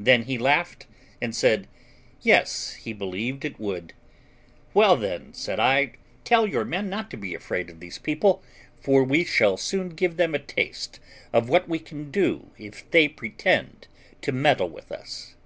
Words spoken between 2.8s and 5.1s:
believed it would. "Well,